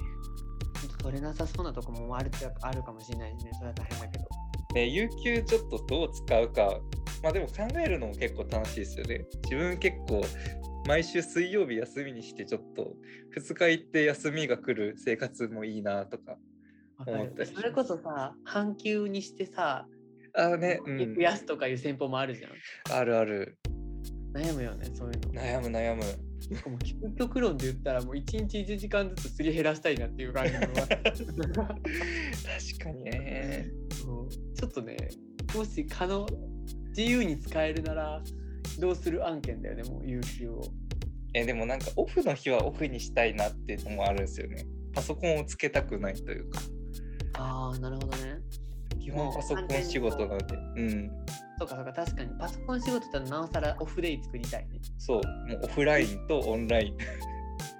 [1.00, 2.32] 取れなさそうなとこもある
[2.62, 4.26] あるかもしれないしね、それは大変だけど。
[4.74, 6.80] ね有給ちょっとどう使うか
[7.22, 9.26] まあでも考えるのも結構楽しいですよね。
[9.44, 10.22] 自分結構
[10.88, 12.94] 毎週水曜日休みにしてちょっと
[13.38, 16.38] 2日行って休みが来る生活もいいなとか。
[17.06, 19.88] 思ったりそれこそさ、半休にしてさ、
[20.36, 22.98] ああね、うん増、やすとかいう戦法もあるじゃん。
[22.98, 23.58] あるある。
[24.34, 25.42] 悩むよね、そういうの。
[25.42, 26.04] 悩む悩む。
[26.43, 30.75] しかも究極論で言ったらもう1日1時間ずつすり減らしたいなっていう感じの確
[32.84, 33.69] かにね。
[34.56, 34.97] ちょっとね
[35.56, 36.27] もし可能
[36.89, 38.21] 自由に使えるなら
[38.79, 40.62] どうする案件だよねもう有給を
[41.34, 44.65] えでもなんかオフの日はオフにしたいなっていうのもあるんですよね。
[44.93, 46.60] パソコンをつけたくないというか。
[47.36, 48.39] ああなるほどね
[49.04, 50.56] 基本パソコン仕事なので。
[50.56, 51.12] うん。
[51.60, 55.18] そうかそうか確かにパソコン仕事だとなおさらオフデイ作りたいねそう。
[55.48, 56.98] もうオフラインとオンライン。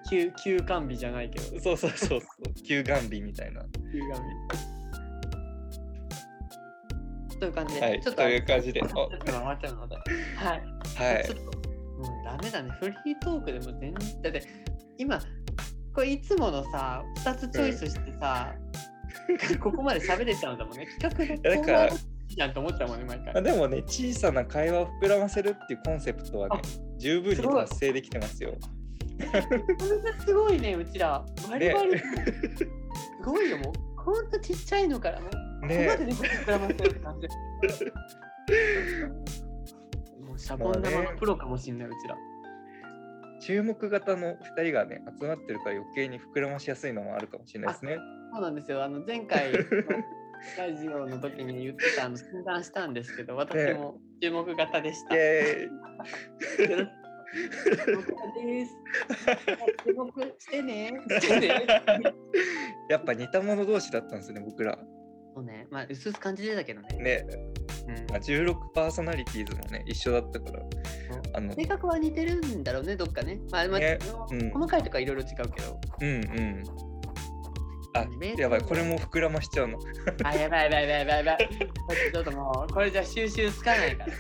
[0.10, 2.22] 休休館日じゃないけどそうそうそうそう。
[2.68, 3.62] 休眼日みたいな。
[3.62, 4.22] 休館
[7.32, 8.02] 日という感じで、はい。
[8.02, 8.82] ちょっとという感じで。
[8.82, 10.06] ちょっと回っちゃうのではい
[11.00, 11.34] あはいちょ。
[11.34, 11.52] っと、も
[12.22, 12.72] うダメだね。
[12.80, 14.44] フリートークでも全然、だって、
[14.98, 15.20] 今、
[15.94, 18.56] これいつものさ、2つチョイスしてさ、
[19.62, 20.88] ここまで喋れちゃうんだもんね。
[20.99, 21.89] 企画のだから
[22.36, 23.43] じゃんと思っちゃうもんね、毎まあ、回。
[23.43, 26.62] でもね、小さな会話を膨らませるっていうコンセプトはね、
[26.97, 28.56] 十分に達成できてますよ。
[29.19, 29.32] それ
[30.02, 31.23] がすごいね、うちら。
[31.49, 31.91] バリバリ。
[31.91, 32.06] ねす
[33.23, 33.73] ごいよ、もう。
[33.95, 37.28] こんなちっちゃいのからもう、ここねまでで膨らませる感じ。
[40.26, 42.17] もうシャボン玉のプロかもしんない、うちら。
[43.46, 47.98] 注目型の2人がね、集まってるから余計に膨らましやすいのもあるかもしれないですね。
[48.34, 48.84] そうなんですよ。
[48.84, 49.58] あの前回の
[50.58, 55.16] ラジオの時に言ってたあの診断したんですけど、私も注目型でした。
[55.16, 56.90] イエーイよろし
[57.86, 58.12] 注目型
[58.46, 58.76] です。
[59.86, 60.92] 注目してね。
[61.20, 61.66] してね。
[62.90, 64.78] やっぱ似た者同士だったんですね、僕ら。
[65.34, 66.88] そうね、まあ薄々感じてたけどね。
[66.98, 67.26] ね、
[67.88, 70.63] うんまあ、16パーソナリティーズもね、一緒だったから。
[71.36, 73.39] あの性格は似てるんだろうね、どっかね。
[73.52, 73.98] まあ、まあね
[74.32, 75.82] うん細かいとかいろいろ違うけど。
[76.02, 76.63] うんうん。
[77.96, 79.80] あやばい、これも膨らましちゃうの。
[80.24, 81.50] あ、やばいやばいやばいやばい。
[82.12, 84.13] ちょっともう、 これじゃ収集つかないから。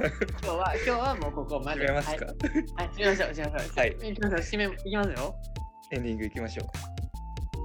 [0.00, 1.80] 今日は、今日はもうここまで。
[1.80, 2.34] 決めますか、はい、
[2.76, 3.78] はい、締めましょう、締めましょう。
[3.78, 5.34] はいめ、いきますよ。
[5.92, 6.64] エンディングいきましょ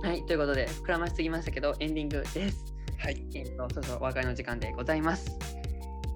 [0.03, 0.07] う。
[0.07, 2.64] はい、ということで、膨らましすぎましたけど、エンディングです。
[3.05, 3.23] はい。
[3.35, 5.37] えっ、と、そうそう、お別れの時間でございます。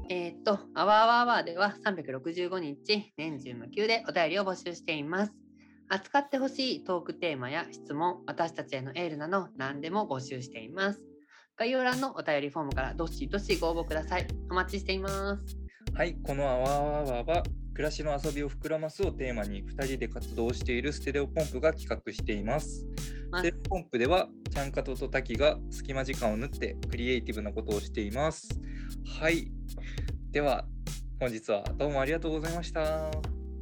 [0.10, 5.34] えっ、と、あわあわあわでは365日、年中無休でお便りを募集しています。
[5.88, 11.04] 扱ってほしいトークテーマや質問、私たちへのエールなど何でも募集しています。
[11.58, 14.26] 概要欄のお便りフォームからどしどしご応募ください。
[14.49, 15.57] お待ちしています。
[15.93, 17.43] はい、このあわあわあわは、
[17.80, 22.86] 暮らしの遊びを膨らますをテーマに2人で活動しているステレオポンプが企画しています。
[23.32, 28.49] まステレオポンプでは、ちゃんかととたきが隙間時間を縫ってクリエイティブなことをしています。
[29.21, 29.49] はい。
[30.30, 30.65] では、
[31.21, 33.09] 本日はどうもありがとうございました。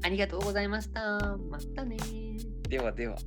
[0.02, 1.38] ありがとうございました。
[1.52, 1.98] またね
[2.68, 3.18] ではでは。